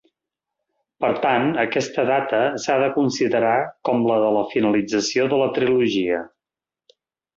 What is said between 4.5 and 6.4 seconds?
finalització de la trilogia.